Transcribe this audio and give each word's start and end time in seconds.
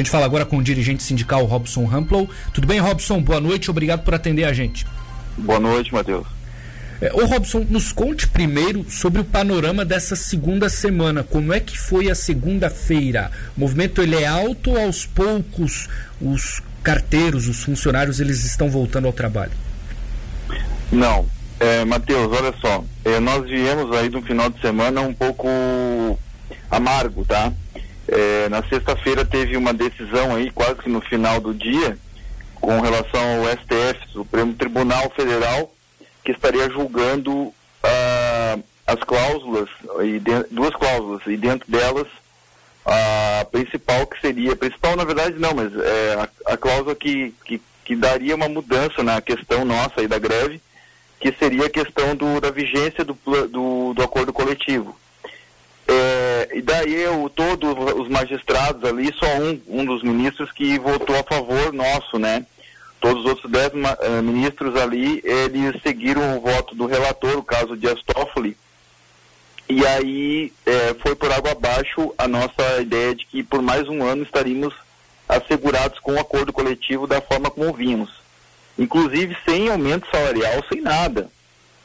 A 0.00 0.04
gente 0.04 0.12
fala 0.12 0.26
agora 0.26 0.46
com 0.46 0.58
o 0.58 0.62
dirigente 0.62 1.02
sindical 1.02 1.44
Robson 1.44 1.84
Ramplow. 1.84 2.30
Tudo 2.54 2.68
bem, 2.68 2.78
Robson? 2.78 3.20
Boa 3.20 3.40
noite, 3.40 3.68
obrigado 3.68 4.04
por 4.04 4.14
atender 4.14 4.44
a 4.44 4.52
gente. 4.52 4.86
Boa 5.36 5.58
noite, 5.58 5.92
Matheus. 5.92 6.24
É, 7.00 7.12
ô 7.12 7.26
Robson, 7.26 7.66
nos 7.68 7.90
conte 7.90 8.28
primeiro 8.28 8.88
sobre 8.88 9.20
o 9.20 9.24
panorama 9.24 9.84
dessa 9.84 10.14
segunda 10.14 10.68
semana. 10.68 11.24
Como 11.24 11.52
é 11.52 11.58
que 11.58 11.76
foi 11.76 12.08
a 12.08 12.14
segunda-feira? 12.14 13.32
O 13.56 13.60
movimento 13.62 14.00
ele 14.00 14.14
é 14.14 14.24
alto 14.24 14.70
ou 14.70 14.80
aos 14.80 15.04
poucos 15.04 15.88
os 16.22 16.62
carteiros, 16.80 17.48
os 17.48 17.64
funcionários, 17.64 18.20
eles 18.20 18.44
estão 18.44 18.70
voltando 18.70 19.08
ao 19.08 19.12
trabalho? 19.12 19.50
Não. 20.92 21.26
É, 21.58 21.84
Matheus, 21.84 22.30
olha 22.32 22.54
só. 22.60 22.84
É, 23.04 23.18
nós 23.18 23.44
viemos 23.50 23.90
aí 23.96 24.08
de 24.08 24.16
um 24.16 24.22
final 24.22 24.48
de 24.48 24.60
semana 24.60 25.00
um 25.00 25.12
pouco 25.12 25.48
amargo, 26.70 27.24
tá? 27.24 27.52
É, 28.08 28.48
na 28.48 28.62
sexta-feira 28.62 29.24
teve 29.24 29.56
uma 29.56 29.74
decisão 29.74 30.34
aí, 30.34 30.50
quase 30.50 30.76
que 30.76 30.88
no 30.88 31.00
final 31.00 31.40
do 31.40 31.52
dia, 31.52 31.98
com 32.54 32.80
relação 32.80 33.20
ao 33.20 33.50
STF, 33.52 34.12
Supremo 34.12 34.54
Tribunal 34.54 35.10
Federal, 35.14 35.72
que 36.24 36.32
estaria 36.32 36.70
julgando 36.70 37.52
ah, 37.82 38.58
as 38.86 39.00
cláusulas, 39.00 39.68
duas 40.50 40.74
cláusulas, 40.74 41.22
e 41.26 41.36
dentro 41.36 41.70
delas 41.70 42.06
a 42.84 43.44
principal 43.44 44.06
que 44.06 44.18
seria, 44.20 44.56
principal 44.56 44.96
na 44.96 45.04
verdade 45.04 45.38
não, 45.38 45.54
mas 45.54 45.70
é 45.76 46.14
a, 46.14 46.54
a 46.54 46.56
cláusula 46.56 46.94
que, 46.94 47.34
que, 47.44 47.60
que 47.84 47.94
daria 47.94 48.34
uma 48.34 48.48
mudança 48.48 49.02
na 49.02 49.20
questão 49.20 49.64
nossa 49.64 50.00
aí 50.00 50.08
da 50.08 50.18
greve, 50.18 50.60
que 51.20 51.30
seria 51.32 51.66
a 51.66 51.70
questão 51.70 52.16
do, 52.16 52.40
da 52.40 52.50
vigência 52.50 53.04
do, 53.04 53.18
do, 53.48 53.92
do 53.92 54.02
acordo 54.02 54.32
coletivo. 54.32 54.96
E 56.52 56.62
daí 56.62 56.94
eu, 56.94 57.30
todos 57.34 57.74
os 57.96 58.08
magistrados 58.08 58.84
ali, 58.84 59.12
só 59.14 59.26
um, 59.38 59.60
um 59.68 59.84
dos 59.84 60.02
ministros 60.02 60.50
que 60.52 60.78
votou 60.78 61.16
a 61.16 61.22
favor 61.22 61.72
nosso, 61.72 62.18
né? 62.18 62.46
Todos 63.00 63.24
os 63.24 63.30
outros 63.30 63.50
dez 63.50 63.72
uh, 63.72 64.22
ministros 64.22 64.74
ali, 64.76 65.22
eles 65.24 65.80
seguiram 65.82 66.36
o 66.36 66.40
voto 66.40 66.74
do 66.74 66.86
relator, 66.86 67.36
o 67.36 67.42
caso 67.42 67.76
de 67.76 67.86
Toffoli, 68.04 68.56
e 69.68 69.86
aí 69.86 70.52
é, 70.64 70.94
foi 70.94 71.14
por 71.14 71.30
água 71.30 71.52
abaixo 71.52 72.14
a 72.16 72.26
nossa 72.26 72.80
ideia 72.80 73.14
de 73.14 73.26
que 73.26 73.42
por 73.42 73.60
mais 73.60 73.86
um 73.86 74.02
ano 74.02 74.22
estaríamos 74.22 74.74
assegurados 75.28 75.98
com 75.98 76.14
o 76.14 76.18
acordo 76.18 76.54
coletivo 76.54 77.06
da 77.06 77.20
forma 77.20 77.50
como 77.50 77.74
vimos. 77.74 78.10
Inclusive 78.78 79.36
sem 79.44 79.68
aumento 79.68 80.08
salarial, 80.10 80.64
sem 80.72 80.80
nada 80.80 81.30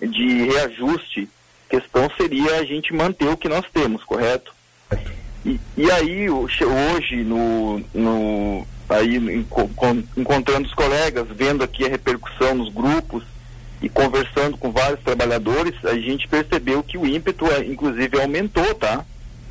de 0.02 0.46
reajuste 0.46 1.30
questão 1.74 2.08
seria 2.16 2.58
a 2.58 2.64
gente 2.64 2.94
manter 2.94 3.28
o 3.28 3.38
que 3.38 3.50
nós 3.50 3.66
temos, 3.74 4.04
correto? 4.04 4.54
E, 5.44 5.60
e 5.76 5.92
aí, 5.92 6.30
hoje, 6.30 7.24
no, 7.24 7.80
no, 7.94 8.68
aí, 8.88 9.18
encontrando 10.16 10.68
os 10.68 10.74
colegas, 10.76 11.26
vendo 11.32 11.64
aqui 11.64 11.84
a 11.84 11.90
repercussão 11.90 12.54
nos 12.54 12.72
grupos 12.72 13.24
e 13.82 13.90
conversando 13.90 14.56
com 14.56 14.72
vários 14.72 15.00
trabalhadores, 15.00 15.74
a 15.84 15.96
gente 15.96 16.28
percebeu 16.28 16.84
que 16.84 16.96
o 16.96 17.08
ímpeto, 17.08 17.48
é, 17.48 17.66
inclusive, 17.66 18.22
aumentou, 18.22 18.76
tá? 18.76 19.04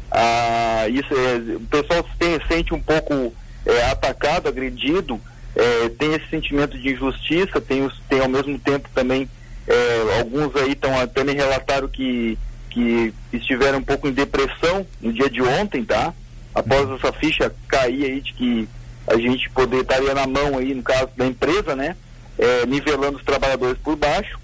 Ah, 0.09 0.87
isso 0.89 1.13
é, 1.13 1.57
o 1.57 1.67
pessoal 1.67 2.07
tem, 2.19 2.39
sente 2.47 2.73
um 2.73 2.81
pouco 2.81 3.35
é, 3.67 3.91
atacado, 3.91 4.49
agredido, 4.49 5.21
é, 5.57 5.89
tem 5.89 6.15
esse 6.15 6.29
sentimento 6.31 6.79
de 6.79 6.93
injustiça, 6.93 7.61
tem, 7.61 7.91
tem 8.09 8.21
ao 8.21 8.29
mesmo 8.29 8.59
tempo 8.61 8.89
também 8.95 9.29
é, 9.67 10.02
alguns 10.23 10.55
aí 10.57 10.73
estão 10.73 10.99
até 10.99 11.25
me 11.25 11.33
relataram 11.33 11.89
que, 11.89 12.39
que 12.71 13.13
estiveram 13.33 13.79
um 13.79 13.83
pouco 13.83 14.09
em 14.09 14.13
depressão 14.13 14.87
no 15.01 15.13
dia 15.13 15.29
de 15.29 15.43
ontem, 15.43 15.85
tá? 15.85 16.15
Após 16.55 16.89
uhum. 16.89 16.97
essa 16.97 17.13
ficha 17.13 17.55
cair 17.69 18.05
aí 18.05 18.21
de 18.21 18.33
que 18.33 18.69
a 19.07 19.17
gente 19.17 19.51
poder 19.51 19.83
estaria 19.83 20.15
na 20.15 20.27
mão 20.27 20.59
aí, 20.59 20.75
no 20.75 20.83
caso 20.83 21.09
da 21.17 21.27
empresa, 21.27 21.75
né? 21.75 21.97
É, 22.39 22.67
nivelando 22.67 23.19
os 23.19 23.25
trabalhadores 23.25 23.79
por 23.79 23.97
baixo, 23.97 24.39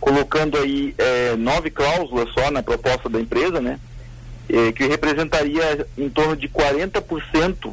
colocando 0.00 0.58
aí 0.58 0.94
é, 0.98 1.36
nove 1.36 1.70
cláusulas 1.70 2.32
só 2.32 2.50
na 2.50 2.62
proposta 2.62 3.08
da 3.08 3.20
empresa, 3.20 3.60
né? 3.60 3.78
É, 4.48 4.72
que 4.72 4.86
representaria 4.86 5.86
em 5.96 6.08
torno 6.08 6.36
de 6.36 6.48
40% 6.48 7.72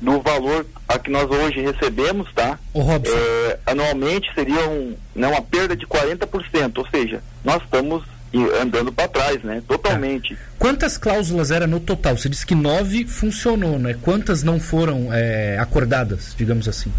do 0.00 0.20
valor 0.20 0.66
a 0.88 0.98
que 0.98 1.10
nós 1.10 1.28
hoje 1.30 1.60
recebemos, 1.60 2.32
tá? 2.32 2.58
É, 2.74 3.58
anualmente 3.66 4.32
seria 4.34 4.68
um, 4.68 4.96
né, 5.14 5.26
uma 5.26 5.42
perda 5.42 5.76
de 5.76 5.86
40%, 5.86 6.78
ou 6.78 6.88
seja, 6.88 7.22
nós 7.44 7.62
estamos 7.62 8.04
andando 8.60 8.92
para 8.92 9.08
trás, 9.08 9.42
né? 9.42 9.62
Totalmente. 9.66 10.34
Tá. 10.34 10.40
Quantas 10.58 10.98
cláusulas 10.98 11.50
era 11.50 11.66
no 11.66 11.80
total? 11.80 12.16
Você 12.16 12.28
disse 12.28 12.44
que 12.44 12.54
nove 12.54 13.06
funcionou, 13.06 13.78
né? 13.78 13.96
Quantas 14.02 14.42
não 14.42 14.60
foram 14.60 15.12
é, 15.12 15.58
acordadas, 15.58 16.34
digamos 16.36 16.68
assim? 16.68 16.92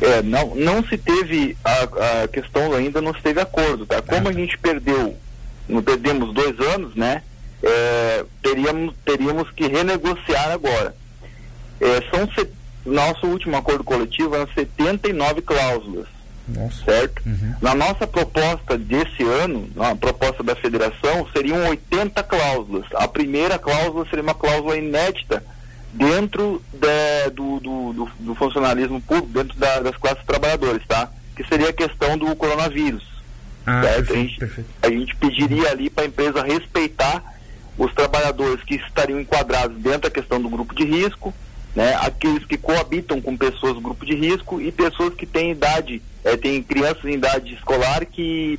É, 0.00 0.22
não, 0.22 0.54
não 0.54 0.82
se 0.84 0.96
teve 0.96 1.56
a, 1.64 2.22
a 2.22 2.28
questão 2.28 2.72
ainda 2.72 3.00
não 3.00 3.14
se 3.14 3.22
teve 3.22 3.40
acordo, 3.40 3.86
tá? 3.86 4.00
Como 4.02 4.20
ah, 4.20 4.24
tá. 4.24 4.30
a 4.30 4.32
gente 4.32 4.58
perdeu, 4.58 5.16
não 5.68 5.82
perdemos 5.82 6.32
dois 6.32 6.58
anos, 6.74 6.94
né? 6.94 7.22
É, 7.62 8.24
teríamos, 8.42 8.94
teríamos 9.04 9.50
que 9.50 9.66
renegociar 9.66 10.50
agora. 10.50 10.94
É, 11.94 12.10
são 12.10 12.28
nosso 12.84 13.26
último 13.26 13.56
acordo 13.56 13.82
coletivo 13.82 14.34
eram 14.34 14.46
79 14.54 15.42
cláusulas. 15.42 16.06
Nossa. 16.46 16.84
Certo? 16.84 17.22
Uhum. 17.24 17.54
Na 17.62 17.74
nossa 17.74 18.06
proposta 18.06 18.76
desse 18.76 19.22
ano, 19.22 19.68
na 19.74 19.96
proposta 19.96 20.42
da 20.42 20.54
federação, 20.54 21.26
seriam 21.34 21.66
80 21.68 22.22
cláusulas. 22.22 22.86
A 22.94 23.08
primeira 23.08 23.58
cláusula 23.58 24.04
seria 24.10 24.22
uma 24.22 24.34
cláusula 24.34 24.76
inédita 24.76 25.42
dentro 25.94 26.62
de, 26.72 27.30
do, 27.30 27.60
do, 27.60 27.92
do, 27.92 28.10
do, 28.20 28.34
funcionalismo 28.34 29.00
público, 29.00 29.28
dentro 29.32 29.58
da, 29.58 29.80
das 29.80 29.96
classes 29.96 30.24
trabalhadoras, 30.26 30.82
tá? 30.86 31.08
Que 31.34 31.44
seria 31.44 31.70
a 31.70 31.72
questão 31.72 32.18
do 32.18 32.34
coronavírus. 32.36 33.04
Ah, 33.64 33.80
certo? 33.82 33.96
Perfeito, 34.08 34.12
a, 34.12 34.16
gente, 34.16 34.38
perfeito. 34.38 34.70
a 34.82 34.90
gente 34.90 35.16
pediria 35.16 35.70
ali 35.70 35.88
para 35.88 36.04
a 36.04 36.06
empresa 36.06 36.42
respeitar 36.42 37.22
os 37.78 37.92
trabalhadores 37.94 38.62
que 38.64 38.74
estariam 38.74 39.18
enquadrados 39.18 39.76
dentro 39.78 40.02
da 40.02 40.10
questão 40.10 40.40
do 40.40 40.50
grupo 40.50 40.74
de 40.74 40.84
risco, 40.84 41.32
né, 41.74 41.96
aqueles 42.00 42.44
que 42.44 42.56
coabitam 42.56 43.20
com 43.20 43.36
pessoas 43.36 43.74
do 43.74 43.80
grupo 43.80 44.06
de 44.06 44.14
risco 44.14 44.60
e 44.60 44.70
pessoas 44.70 45.14
que 45.14 45.26
têm 45.26 45.50
idade, 45.50 46.00
é, 46.22 46.36
têm 46.36 46.62
crianças 46.62 47.04
em 47.04 47.14
idade 47.14 47.54
escolar 47.54 48.06
que, 48.06 48.58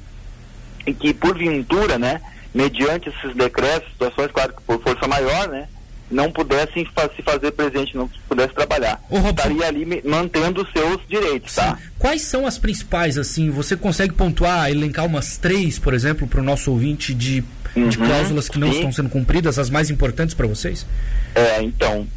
que 0.99 1.13
porventura, 1.13 1.97
né, 1.97 2.21
mediante 2.53 3.09
esses 3.09 3.35
decretos, 3.35 3.89
situações, 3.91 4.31
claro 4.31 4.53
que 4.53 4.61
por 4.63 4.81
força 4.81 5.07
maior, 5.07 5.47
né, 5.47 5.67
não 6.09 6.31
pudessem 6.31 6.85
fa 6.93 7.09
se 7.15 7.21
fazer 7.21 7.51
presente, 7.51 7.95
não 7.95 8.09
pudesse 8.27 8.53
trabalhar. 8.53 9.01
Robson, 9.09 9.29
Estaria 9.29 9.67
ali 9.67 10.03
mantendo 10.05 10.61
os 10.61 10.71
seus 10.71 11.01
direitos, 11.07 11.55
tá? 11.55 11.77
Quais 11.97 12.21
são 12.21 12.45
as 12.45 12.57
principais, 12.57 13.17
assim, 13.17 13.49
você 13.49 13.75
consegue 13.75 14.13
pontuar, 14.13 14.69
elencar 14.69 15.05
umas 15.05 15.37
três, 15.37 15.79
por 15.79 15.93
exemplo, 15.93 16.27
para 16.27 16.41
o 16.41 16.43
nosso 16.43 16.71
ouvinte 16.71 17.13
de, 17.13 17.43
uhum, 17.75 17.89
de 17.89 17.97
cláusulas 17.97 18.49
que 18.49 18.59
não 18.59 18.69
sim. 18.69 18.75
estão 18.75 18.91
sendo 18.91 19.09
cumpridas, 19.09 19.59
as 19.59 19.69
mais 19.69 19.89
importantes 19.89 20.33
para 20.33 20.47
vocês? 20.47 20.85
É, 21.33 21.61
então, 21.61 22.07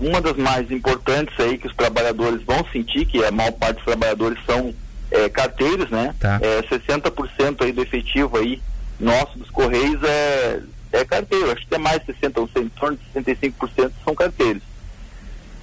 uma 0.00 0.20
das 0.20 0.36
mais 0.36 0.70
importantes 0.70 1.38
aí 1.38 1.58
que 1.58 1.66
os 1.66 1.74
trabalhadores 1.74 2.42
vão 2.44 2.64
sentir, 2.72 3.06
que 3.06 3.24
a 3.24 3.30
maior 3.30 3.52
parte 3.52 3.76
dos 3.76 3.84
trabalhadores 3.84 4.38
são 4.44 4.74
é, 5.10 5.28
carteiros, 5.28 5.90
né? 5.90 6.14
Tá. 6.18 6.38
É, 6.42 6.62
60% 6.62 7.62
aí 7.62 7.72
do 7.72 7.82
efetivo 7.82 8.36
aí 8.36 8.60
nosso 8.98 9.38
dos 9.38 9.50
Correios 9.50 10.02
é, 10.02 10.60
é 10.92 11.04
carteiro, 11.04 11.52
acho 11.52 11.66
que 11.66 11.74
é 11.74 11.78
mais 11.78 12.02
60%, 12.02 12.48
em 12.56 12.68
torno 12.68 12.96
de 12.96 13.20
65% 13.20 13.92
são 14.04 14.14
carteiros. 14.14 14.62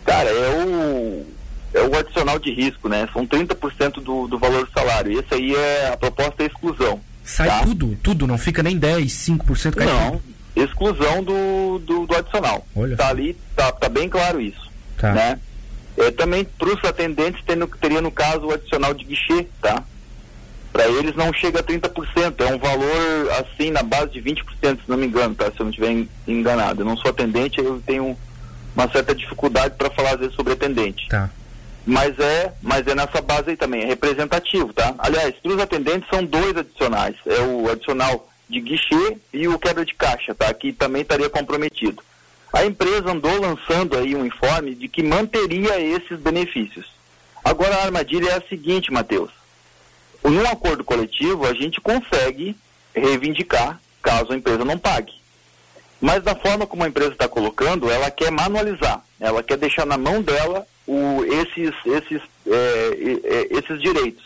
Cara, 0.05 0.29
é 0.29 0.49
o, 0.63 1.25
é 1.73 1.81
o 1.81 1.97
adicional 1.97 2.39
de 2.39 2.53
risco, 2.53 2.87
né? 2.87 3.09
São 3.11 3.25
30% 3.25 4.01
do, 4.01 4.27
do 4.27 4.37
valor 4.37 4.65
do 4.65 4.71
salário. 4.71 5.19
Esse 5.19 5.33
aí 5.33 5.55
é 5.55 5.89
a 5.91 5.97
proposta 5.97 6.43
é 6.43 6.45
exclusão. 6.45 7.01
Sai 7.25 7.47
tá? 7.47 7.63
tudo, 7.63 7.97
tudo, 8.03 8.27
não 8.27 8.37
fica 8.37 8.61
nem 8.61 8.77
10, 8.77 9.11
5% 9.11 9.75
cai 9.75 9.87
Não, 9.87 10.11
tudo 10.11 10.35
exclusão 10.55 11.23
do, 11.23 11.79
do, 11.79 12.05
do 12.07 12.15
adicional. 12.15 12.65
Está 12.89 13.09
ali, 13.09 13.37
tá, 13.55 13.71
tá 13.73 13.89
bem 13.89 14.07
claro 14.07 14.39
isso. 14.39 14.71
Tá. 14.97 15.11
Né? 15.11 15.39
É, 15.97 16.11
também 16.11 16.45
para 16.45 16.69
os 16.69 16.83
atendentes 16.83 17.43
tendo, 17.45 17.67
teria 17.67 18.01
no 18.01 18.11
caso 18.11 18.45
o 18.45 18.53
adicional 18.53 18.93
de 18.93 19.03
guichê, 19.03 19.47
tá? 19.61 19.83
Para 20.71 20.87
eles 20.87 21.15
não 21.15 21.31
chega 21.33 21.59
a 21.59 21.63
30%, 21.63 22.41
é 22.41 22.53
um 22.53 22.59
valor 22.59 23.31
assim 23.39 23.71
na 23.71 23.81
base 23.81 24.11
de 24.11 24.21
20%, 24.21 24.43
se 24.61 24.89
não 24.89 24.97
me 24.97 25.07
engano, 25.07 25.33
tá? 25.33 25.45
Se 25.45 25.59
eu 25.59 25.65
não 25.65 25.69
estiver 25.69 26.05
enganado. 26.27 26.81
Eu 26.81 26.85
não 26.85 26.97
sou 26.97 27.11
atendente, 27.11 27.59
eu 27.59 27.81
tenho 27.85 28.17
uma 28.75 28.89
certa 28.91 29.15
dificuldade 29.15 29.75
para 29.77 29.89
falar 29.89 30.13
às 30.13 30.19
vezes 30.19 30.35
sobre 30.35 30.53
atendente. 30.53 31.07
Tá. 31.07 31.29
Mas 31.85 32.17
é, 32.17 32.51
mas 32.61 32.87
é 32.87 32.95
nessa 32.95 33.21
base 33.21 33.51
aí 33.51 33.57
também, 33.57 33.83
é 33.83 33.85
representativo, 33.85 34.73
tá? 34.73 34.95
Aliás, 34.97 35.35
para 35.35 35.51
os 35.51 35.61
atendentes 35.61 36.09
são 36.09 36.23
dois 36.23 36.57
adicionais. 36.57 37.15
É 37.25 37.41
o 37.41 37.69
adicional 37.69 38.27
de 38.49 38.59
guichê 38.59 39.17
e 39.31 39.47
o 39.47 39.59
quebra 39.59 39.85
de 39.85 39.93
caixa, 39.93 40.33
tá? 40.33 40.51
Que 40.53 40.73
também 40.73 41.03
estaria 41.03 41.29
comprometido. 41.29 42.03
A 42.51 42.65
empresa 42.65 43.11
andou 43.11 43.39
lançando 43.39 43.97
aí 43.97 44.15
um 44.15 44.25
informe 44.25 44.73
de 44.73 44.87
que 44.87 45.03
manteria 45.03 45.79
esses 45.79 46.19
benefícios. 46.19 46.87
Agora 47.43 47.75
a 47.75 47.83
armadilha 47.83 48.29
é 48.29 48.37
a 48.37 48.47
seguinte, 48.47 48.91
Matheus. 48.91 49.31
Em 50.23 50.39
um 50.39 50.47
acordo 50.47 50.83
coletivo, 50.83 51.45
a 51.45 51.53
gente 51.53 51.79
consegue 51.79 52.55
reivindicar 52.95 53.79
caso 54.01 54.31
a 54.31 54.35
empresa 54.35 54.63
não 54.63 54.77
pague. 54.77 55.13
Mas 56.05 56.21
da 56.21 56.35
forma 56.35 56.67
como 56.67 56.83
a 56.83 56.87
empresa 56.87 57.13
está 57.13 57.27
colocando, 57.27 57.89
ela 57.89 58.11
quer 58.11 58.29
manualizar, 58.31 59.03
ela 59.19 59.41
quer 59.41 59.57
deixar 59.57 59.87
na 59.87 59.97
mão 59.97 60.21
dela 60.21 60.63
o, 60.85 61.25
esses, 61.25 61.73
esses, 61.83 62.21
é, 62.45 63.19
é, 63.23 63.57
esses 63.57 63.81
direitos. 63.81 64.23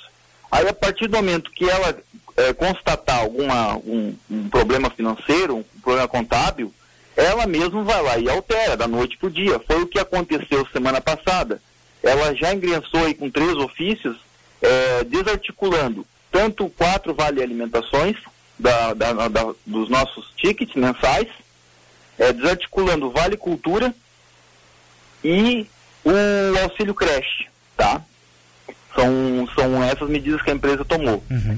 Aí 0.52 0.68
a 0.68 0.74
partir 0.74 1.08
do 1.08 1.16
momento 1.16 1.50
que 1.52 1.70
ela 1.70 1.98
é, 2.36 2.52
constatar 2.52 3.20
alguma, 3.20 3.78
um, 3.78 4.14
um, 4.30 4.50
problema 4.50 4.90
financeiro, 4.90 5.56
um 5.56 5.64
problema 5.82 6.06
contábil, 6.06 6.74
ela 7.16 7.48
mesma 7.48 7.82
vai 7.82 8.02
lá 8.04 8.18
e 8.18 8.30
altera 8.30 8.76
da 8.76 8.86
noite 8.86 9.18
para 9.18 9.28
o 9.28 9.32
dia. 9.32 9.58
Foi 9.66 9.82
o 9.82 9.88
que 9.88 10.00
aconteceu 10.00 10.68
semana 10.74 11.00
passada. 11.00 11.62
Ela 12.04 12.36
já 12.36 12.54
ingressou 12.54 13.06
aí 13.06 13.14
com 13.14 13.30
três 13.30 13.54
ofícios, 13.56 14.18
é, 14.62 15.06
desarticulando 15.06 16.06
tanto 16.30 16.68
quatro 16.72 17.14
vale 17.14 17.42
alimentações 17.42 18.18
da, 18.60 18.94
da, 18.94 19.30
da, 19.30 19.54
dos 19.66 19.88
nossos 19.88 20.30
tickets 20.36 20.76
mensais, 20.76 21.30
é, 22.20 22.34
desarticulando 22.34 23.08
o 23.08 23.12
Vale 23.12 23.38
Cultura 23.38 23.96
e 25.24 25.66
o 26.04 26.60
auxílio 26.64 26.94
creche, 26.94 27.48
tá? 27.76 28.02
São, 28.94 29.48
são 29.56 29.84
essas 29.84 30.10
medidas 30.10 30.42
que 30.42 30.52
a 30.52 30.54
empresa 30.54 30.84
tomou. 30.84 31.24
Uhum. 31.30 31.58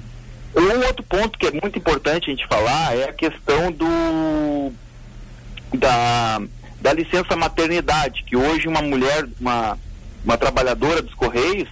Um 0.55 0.85
outro 0.85 1.03
ponto 1.03 1.39
que 1.39 1.47
é 1.47 1.51
muito 1.51 1.77
importante 1.77 2.29
a 2.29 2.33
gente 2.33 2.47
falar 2.47 2.95
é 2.95 3.09
a 3.09 3.13
questão 3.13 3.71
do 3.71 4.71
da, 5.73 6.41
da 6.81 6.93
licença 6.93 7.35
maternidade, 7.37 8.23
que 8.23 8.35
hoje 8.35 8.67
uma 8.67 8.81
mulher, 8.81 9.25
uma, 9.39 9.79
uma 10.23 10.37
trabalhadora 10.37 11.01
dos 11.01 11.13
Correios, 11.13 11.69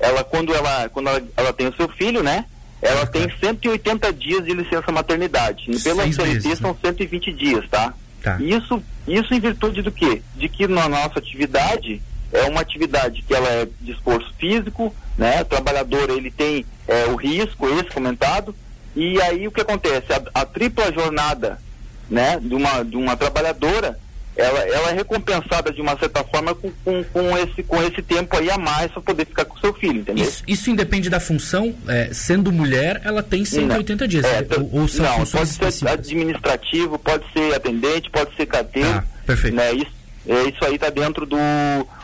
ela 0.00 0.24
quando 0.24 0.54
ela 0.54 0.88
quando 0.88 1.08
ela, 1.08 1.22
ela 1.36 1.52
tem 1.52 1.68
o 1.68 1.76
seu 1.76 1.88
filho, 1.88 2.22
né? 2.22 2.46
Ela 2.80 3.06
tem 3.06 3.30
180 3.38 4.12
dias 4.14 4.44
de 4.44 4.54
licença 4.54 4.90
maternidade. 4.90 5.66
Pela 5.84 6.10
CLT 6.10 6.56
são 6.56 6.76
120 6.82 7.32
dias, 7.32 7.68
tá? 7.68 7.94
Tá? 8.22 8.38
Isso, 8.40 8.82
isso 9.06 9.34
em 9.34 9.40
virtude 9.40 9.82
do 9.82 9.90
quê? 9.90 10.22
De 10.36 10.48
que 10.48 10.66
na 10.66 10.88
nossa 10.88 11.18
atividade 11.18 12.00
é 12.32 12.44
uma 12.44 12.60
atividade 12.60 13.22
que 13.22 13.34
ela 13.34 13.48
é 13.48 13.68
de 13.80 13.92
esforço 13.92 14.32
físico, 14.38 14.94
né? 15.18 15.42
O 15.42 15.44
trabalhador 15.44 16.10
ele 16.10 16.30
tem 16.30 16.64
é, 16.88 17.06
o 17.06 17.16
risco 17.16 17.68
esse 17.68 17.90
comentado 17.90 18.54
e 18.96 19.20
aí 19.20 19.46
o 19.46 19.52
que 19.52 19.60
acontece? 19.60 20.12
A, 20.12 20.42
a 20.42 20.46
tripla 20.46 20.92
jornada, 20.92 21.58
né? 22.08 22.38
De 22.40 22.54
uma 22.54 22.82
de 22.82 22.96
uma 22.96 23.16
trabalhadora 23.16 23.98
ela, 24.36 24.60
ela 24.60 24.90
é 24.90 24.94
recompensada 24.94 25.72
de 25.72 25.80
uma 25.80 25.96
certa 25.98 26.24
forma 26.24 26.54
com, 26.54 26.70
com, 26.84 27.04
com, 27.04 27.38
esse, 27.38 27.62
com 27.62 27.82
esse 27.82 28.00
tempo 28.00 28.36
aí 28.36 28.50
a 28.50 28.56
mais 28.56 28.90
para 28.90 29.02
poder 29.02 29.26
ficar 29.26 29.44
com 29.44 29.56
o 29.56 29.60
seu 29.60 29.74
filho, 29.74 30.00
entendeu? 30.00 30.24
Isso, 30.24 30.42
isso 30.48 30.70
independe 30.70 31.10
da 31.10 31.20
função, 31.20 31.74
é, 31.86 32.08
sendo 32.12 32.50
mulher, 32.50 33.00
ela 33.04 33.22
tem 33.22 33.44
180 33.44 34.04
não. 34.04 34.08
dias. 34.08 34.24
É, 34.24 34.46
ou, 34.58 34.80
ou 34.80 34.88
são 34.88 35.04
não, 35.04 35.26
pode 35.26 35.48
ser 35.50 35.88
administrativo, 35.88 36.98
pode 36.98 37.24
ser 37.32 37.54
atendente, 37.54 38.10
pode 38.10 38.34
ser 38.34 38.46
carteiro. 38.46 38.88
Ah, 38.88 39.04
perfeito. 39.26 39.54
Né? 39.54 39.72
Isso, 39.74 39.92
é, 40.26 40.48
isso 40.48 40.64
aí 40.64 40.76
está 40.76 40.88
dentro 40.88 41.26
do. 41.26 41.36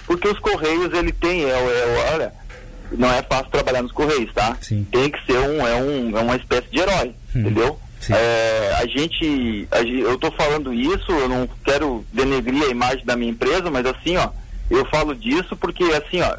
Porque 0.07 0.29
os 0.29 0.39
Correios, 0.39 0.93
ele 0.93 1.13
tem, 1.13 1.45
é, 1.45 1.51
é, 1.51 2.13
olha, 2.13 2.33
não 2.93 3.11
é 3.11 3.23
fácil 3.23 3.51
trabalhar 3.51 3.83
nos 3.83 3.93
Correios, 3.93 4.33
tá? 4.35 4.57
Sim. 4.61 4.87
Tem 4.91 5.11
que 5.11 5.25
ser 5.25 5.39
um, 5.39 5.67
é, 5.67 5.75
um, 5.77 6.19
é 6.19 6.21
uma 6.21 6.37
espécie 6.37 6.69
de 6.71 6.79
herói, 6.79 7.15
hum. 7.35 7.41
entendeu? 7.41 7.79
É, 8.11 8.75
a, 8.79 8.87
gente, 8.87 9.67
a 9.71 9.81
eu 9.81 10.15
estou 10.15 10.31
falando 10.33 10.73
isso, 10.73 11.11
eu 11.11 11.29
não 11.29 11.49
quero 11.65 12.05
denegrir 12.12 12.62
a 12.65 12.71
imagem 12.71 13.05
da 13.05 13.17
minha 13.17 13.31
empresa, 13.31 13.71
mas 13.71 13.85
assim, 13.87 14.17
ó, 14.17 14.31
eu 14.71 14.85
falo 14.87 15.15
disso 15.15 15.56
porque 15.56 15.85
assim, 15.85 16.21
ó, 16.21 16.37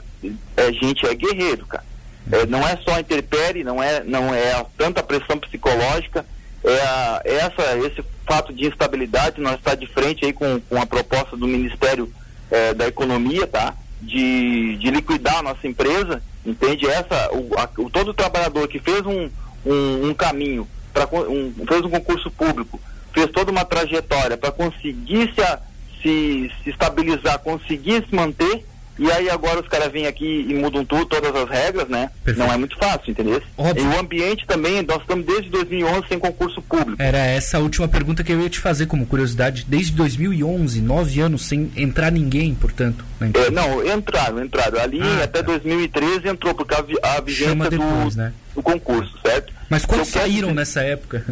a 0.57 0.71
gente 0.71 1.05
é 1.05 1.13
guerreiro, 1.13 1.65
cara. 1.65 1.83
É, 2.31 2.45
não 2.45 2.59
é 2.59 2.77
só 2.77 2.95
a 2.95 2.99
interpere, 2.99 3.63
não 3.63 3.81
é, 3.81 4.03
não 4.03 4.33
é 4.33 4.63
tanta 4.77 5.03
pressão 5.03 5.37
psicológica, 5.37 6.25
é, 6.63 6.81
a, 6.81 7.21
é 7.25 7.35
essa, 7.35 7.77
esse 7.85 8.03
fato 8.25 8.53
de 8.53 8.67
instabilidade, 8.67 9.41
nós 9.41 9.55
está 9.55 9.75
de 9.75 9.87
frente 9.87 10.25
aí 10.25 10.33
com, 10.33 10.59
com 10.61 10.81
a 10.81 10.85
proposta 10.85 11.35
do 11.35 11.47
Ministério 11.47 12.11
é, 12.51 12.73
da 12.73 12.87
Economia, 12.87 13.47
tá? 13.47 13.75
De, 14.01 14.77
de 14.77 14.91
liquidar 14.91 15.37
a 15.37 15.43
nossa 15.43 15.67
empresa, 15.67 16.21
entende? 16.45 16.85
Essa, 16.87 17.29
o, 17.33 17.49
a, 17.57 17.69
o 17.81 17.89
todo 17.89 18.13
trabalhador 18.13 18.67
que 18.67 18.79
fez 18.79 19.05
um, 19.05 19.29
um, 19.65 20.09
um 20.09 20.13
caminho 20.13 20.67
pra, 21.07 21.19
um, 21.21 21.53
fez 21.67 21.81
um 21.83 21.89
concurso 21.89 22.31
público, 22.31 22.79
fez 23.13 23.27
toda 23.31 23.51
uma 23.51 23.65
trajetória 23.65 24.37
para 24.37 24.51
conseguir 24.51 25.33
se, 25.33 25.41
a, 25.41 25.59
se, 26.01 26.51
se 26.63 26.69
estabilizar, 26.69 27.39
conseguir 27.39 28.05
se 28.07 28.15
manter, 28.15 28.65
e 28.99 29.09
aí 29.09 29.29
agora 29.29 29.61
os 29.61 29.67
caras 29.69 29.89
vêm 29.93 30.07
aqui 30.07 30.45
e 30.49 30.53
mudam 30.53 30.83
tudo, 30.83 31.05
todas 31.05 31.33
as 31.33 31.49
regras, 31.49 31.87
né? 31.87 32.11
Perfeito. 32.21 32.45
Não 32.45 32.53
é 32.53 32.57
muito 32.57 32.77
fácil, 32.77 33.11
entendeu? 33.11 33.41
Óbvio. 33.57 33.85
E 33.85 33.95
o 33.95 33.97
ambiente 33.97 34.45
também, 34.45 34.81
nós 34.81 34.99
estamos 34.99 35.25
desde 35.25 35.49
2011 35.49 36.07
sem 36.09 36.19
concurso 36.19 36.61
público. 36.61 37.01
Era 37.01 37.17
essa 37.17 37.57
a 37.57 37.59
última 37.61 37.87
pergunta 37.87 38.25
que 38.25 38.33
eu 38.33 38.41
ia 38.41 38.49
te 38.49 38.59
fazer 38.59 38.87
como 38.87 39.05
curiosidade. 39.05 39.65
Desde 39.65 39.93
2011, 39.93 40.81
nove 40.81 41.21
anos 41.21 41.43
sem 41.43 41.71
entrar 41.77 42.11
ninguém, 42.11 42.53
portanto. 42.53 43.05
É, 43.21 43.49
não, 43.49 43.87
entraram, 43.87 44.43
entraram. 44.43 44.77
Ali 44.81 44.99
ah, 45.01 45.23
até 45.23 45.41
tá. 45.41 45.47
2013 45.47 46.27
entrou, 46.27 46.53
porque 46.53 46.75
a, 46.75 47.15
a 47.15 47.21
vigência 47.21 47.69
depois, 47.69 48.15
do, 48.15 48.21
né? 48.21 48.33
do 48.53 48.61
concurso, 48.61 49.17
certo? 49.25 49.53
Mas 49.69 49.85
quantos 49.85 50.09
então, 50.09 50.21
saíram 50.21 50.53
nessa 50.53 50.81
época? 50.81 51.23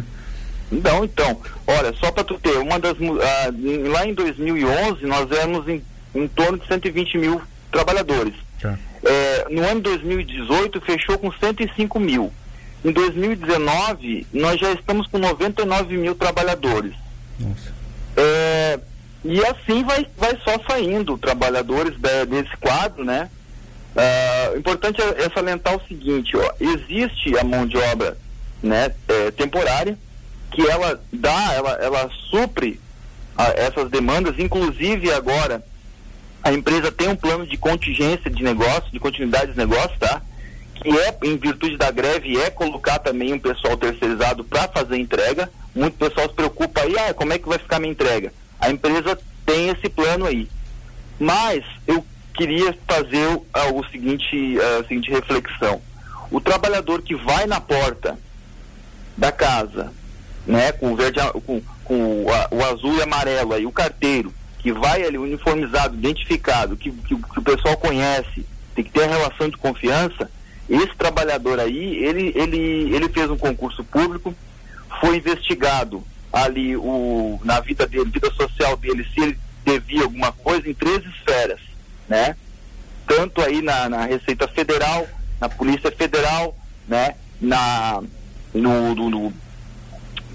Não, 0.70 1.04
então, 1.04 1.40
olha, 1.66 1.94
só 1.94 2.12
para 2.12 2.24
tu 2.24 2.38
ter, 2.38 2.58
uma 2.58 2.78
das 2.78 2.94
ah, 2.94 3.50
lá 3.90 4.06
em 4.06 4.14
2011 4.14 5.04
nós 5.06 5.30
éramos 5.30 5.66
em, 5.66 5.82
em 6.14 6.28
torno 6.28 6.58
de 6.58 6.66
120 6.66 7.18
mil 7.18 7.40
trabalhadores. 7.72 8.34
Tá. 8.60 8.78
É, 9.02 9.46
no 9.50 9.62
ano 9.64 9.80
2018 9.80 10.80
fechou 10.82 11.18
com 11.18 11.32
105 11.32 11.98
mil. 11.98 12.32
Em 12.84 12.92
2019 12.92 14.26
nós 14.32 14.60
já 14.60 14.72
estamos 14.72 15.06
com 15.06 15.18
99 15.18 15.96
mil 15.96 16.14
trabalhadores. 16.14 16.92
É, 18.16 18.78
e 19.24 19.40
assim 19.46 19.82
vai, 19.84 20.06
vai 20.16 20.38
só 20.44 20.60
saindo 20.68 21.16
trabalhadores 21.16 21.94
de, 21.98 22.26
desse 22.26 22.56
quadro, 22.58 23.04
né? 23.04 23.30
Uh, 23.96 24.54
o 24.54 24.58
importante 24.58 25.00
é, 25.00 25.24
é 25.24 25.30
salientar 25.30 25.74
o 25.74 25.88
seguinte, 25.88 26.36
ó, 26.36 26.52
existe 26.60 27.36
a 27.36 27.42
mão 27.42 27.66
de 27.66 27.76
obra 27.76 28.16
né, 28.62 28.92
é, 29.08 29.30
temporária 29.30 29.98
que 30.50 30.66
ela 30.66 31.00
dá, 31.12 31.52
ela, 31.54 31.72
ela 31.74 32.10
supre 32.30 32.80
a, 33.36 33.48
essas 33.50 33.90
demandas, 33.90 34.38
inclusive 34.38 35.12
agora 35.12 35.62
a 36.42 36.52
empresa 36.52 36.90
tem 36.90 37.08
um 37.08 37.16
plano 37.16 37.46
de 37.46 37.56
contingência 37.56 38.30
de 38.30 38.42
negócio, 38.42 38.90
de 38.90 38.98
continuidade 38.98 39.52
de 39.52 39.58
negócio, 39.58 39.98
tá? 39.98 40.22
Que 40.76 40.88
é, 40.88 41.18
em 41.24 41.36
virtude 41.36 41.76
da 41.76 41.90
greve, 41.90 42.38
é 42.38 42.48
colocar 42.50 42.98
também 43.00 43.32
um 43.32 43.38
pessoal 43.38 43.76
terceirizado 43.76 44.44
para 44.44 44.68
fazer 44.68 44.96
entrega. 44.96 45.50
Muito 45.74 45.98
pessoal 45.98 46.28
se 46.28 46.34
preocupa 46.34 46.80
aí, 46.80 46.96
ah, 46.98 47.12
como 47.12 47.32
é 47.32 47.38
que 47.38 47.48
vai 47.48 47.58
ficar 47.58 47.80
minha 47.80 47.92
entrega? 47.92 48.32
A 48.60 48.70
empresa 48.70 49.18
tem 49.44 49.68
esse 49.68 49.88
plano 49.88 50.24
aí. 50.24 50.48
Mas 51.18 51.64
eu 51.86 52.04
queria 52.32 52.76
fazer 52.86 53.26
o, 53.74 53.84
seguinte, 53.90 54.56
a 54.60 54.86
seguinte 54.86 55.10
reflexão. 55.10 55.82
O 56.30 56.40
trabalhador 56.40 57.02
que 57.02 57.16
vai 57.16 57.46
na 57.46 57.60
porta 57.60 58.16
da 59.18 59.32
casa, 59.32 59.92
né, 60.46 60.70
com 60.72 60.92
o 60.92 60.96
verde, 60.96 61.18
com, 61.44 61.60
com 61.84 62.24
o, 62.24 62.26
o 62.52 62.64
azul 62.64 62.96
e 62.96 63.02
amarelo 63.02 63.52
aí, 63.52 63.66
o 63.66 63.72
carteiro, 63.72 64.32
que 64.60 64.72
vai 64.72 65.02
ali 65.02 65.18
uniformizado, 65.18 65.96
identificado, 65.96 66.76
que, 66.76 66.90
que, 66.90 67.16
que, 67.16 67.38
o 67.38 67.42
pessoal 67.42 67.76
conhece, 67.76 68.46
tem 68.74 68.84
que 68.84 68.92
ter 68.92 69.04
a 69.04 69.08
relação 69.08 69.48
de 69.48 69.56
confiança, 69.56 70.30
esse 70.68 70.94
trabalhador 70.96 71.58
aí, 71.58 71.96
ele, 71.96 72.32
ele, 72.36 72.94
ele 72.94 73.08
fez 73.08 73.28
um 73.28 73.36
concurso 73.36 73.82
público, 73.82 74.34
foi 75.00 75.16
investigado 75.16 76.04
ali 76.32 76.76
o, 76.76 77.40
na 77.42 77.58
vida 77.58 77.86
dele, 77.86 78.10
vida 78.10 78.30
social 78.34 78.76
dele, 78.76 79.04
se 79.12 79.20
ele 79.20 79.38
devia 79.64 80.04
alguma 80.04 80.30
coisa 80.30 80.68
em 80.68 80.74
três 80.74 81.04
esferas, 81.04 81.60
né? 82.08 82.36
Tanto 83.06 83.40
aí 83.40 83.62
na, 83.62 83.88
na 83.88 84.04
Receita 84.04 84.46
Federal, 84.46 85.06
na 85.40 85.48
Polícia 85.48 85.90
Federal, 85.90 86.56
né? 86.86 87.14
Na, 87.40 88.02
no, 88.54 88.94
no, 88.94 89.10
no 89.10 89.32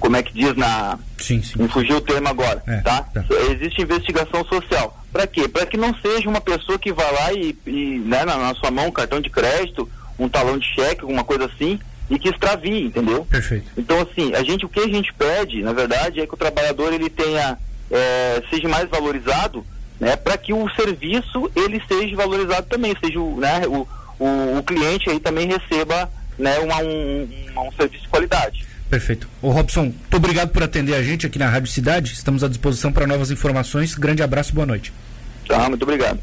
como 0.04 0.18
é 0.18 0.22
que 0.22 0.34
diz 0.34 0.54
na. 0.58 1.00
Sim, 1.18 1.42
sim. 1.42 1.62
Me 1.62 1.70
fugiu 1.70 1.96
o 1.96 2.02
termo 2.02 2.28
agora, 2.28 2.62
é, 2.68 2.82
tá? 2.82 3.04
tá? 3.04 3.24
Existe 3.50 3.82
investigação 3.82 4.44
social. 4.44 5.02
Para 5.14 5.26
quê? 5.26 5.48
Para 5.48 5.66
que 5.66 5.78
não 5.78 5.96
seja 5.96 6.28
uma 6.28 6.42
pessoa 6.42 6.78
que 6.78 6.92
vá 6.92 7.10
lá 7.10 7.32
e, 7.32 7.58
e 7.66 8.00
né, 8.00 8.26
na, 8.26 8.38
na, 8.38 8.56
sua 8.56 8.70
mão 8.70 8.88
um 8.88 8.92
cartão 8.92 9.22
de 9.22 9.30
crédito, 9.30 9.90
um 10.20 10.28
talão 10.28 10.58
de 10.58 10.68
cheque, 10.74 11.04
alguma 11.04 11.24
coisa 11.24 11.46
assim, 11.46 11.80
e 12.10 12.20
que 12.20 12.28
extravie, 12.28 12.88
entendeu? 12.88 13.26
Perfeito. 13.26 13.72
Então, 13.78 14.02
assim, 14.02 14.34
a 14.36 14.44
gente, 14.44 14.66
o 14.66 14.70
que 14.70 14.82
a 14.82 14.88
gente 14.88 15.14
pede, 15.14 15.62
na 15.62 15.72
verdade, 15.72 16.20
é 16.20 16.28
que 16.28 16.34
o 16.34 16.38
trabalhador 16.38 16.92
ele 16.92 17.10
tenha, 17.10 17.58
é, 17.90 18.44
seja 18.50 18.68
mais 18.68 18.90
valorizado, 18.90 19.66
né, 20.02 20.18
para 20.18 20.38
que 20.38 20.52
o 20.52 20.70
serviço 20.72 21.50
ele 21.56 21.82
seja 21.88 22.14
valorizado 22.18 22.68
também, 22.68 22.94
seja 23.02 23.22
o, 23.22 23.40
né, 23.40 23.62
o, 23.68 23.88
o, 24.20 24.58
o 24.58 24.64
cliente 24.64 25.10
aí 25.10 25.20
também 25.20 25.48
receba 25.48 26.10
né, 26.38 26.60
uma, 26.60 26.78
um, 26.80 27.28
um, 27.56 27.68
um 27.68 27.72
serviço 27.72 28.04
de 28.04 28.10
qualidade. 28.10 28.66
Perfeito. 28.90 29.28
Ô 29.42 29.50
Robson, 29.50 29.84
muito 29.86 30.18
obrigado 30.18 30.50
por 30.50 30.62
atender 30.62 30.94
a 30.94 31.02
gente 31.02 31.26
aqui 31.26 31.40
na 31.40 31.50
Rádio 31.50 31.72
Cidade. 31.72 32.14
Estamos 32.14 32.44
à 32.44 32.48
disposição 32.48 32.92
para 32.92 33.08
novas 33.08 33.32
informações. 33.32 33.96
Grande 33.96 34.22
abraço, 34.22 34.54
boa 34.54 34.68
noite. 34.68 34.94
Tá, 35.48 35.68
muito 35.68 35.84
obrigado. 35.84 36.20